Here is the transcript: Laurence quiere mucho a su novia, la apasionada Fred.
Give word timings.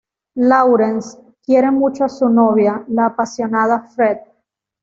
Laurence 0.37 1.35
quiere 1.43 1.69
mucho 1.69 2.05
a 2.05 2.09
su 2.09 2.27
novia, 2.27 2.83
la 2.87 3.05
apasionada 3.05 3.83
Fred. 3.83 4.17